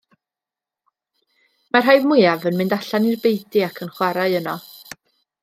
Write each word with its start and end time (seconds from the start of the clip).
Mae'r 1.75 1.85
rhai 1.87 1.99
mwyaf 2.13 2.47
yn 2.51 2.57
mynd 2.63 2.75
allan 2.79 3.07
i'r 3.11 3.21
beudy 3.27 3.63
ac 3.69 3.83
yn 3.87 3.95
chwarae 4.01 4.43
yno. 4.43 4.59